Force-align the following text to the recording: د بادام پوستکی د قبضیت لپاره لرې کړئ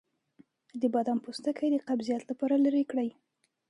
د 0.81 0.83
بادام 0.93 1.17
پوستکی 1.25 1.67
د 1.71 1.75
قبضیت 1.89 2.21
لپاره 2.29 2.55
لرې 2.65 2.83
کړئ 2.91 3.09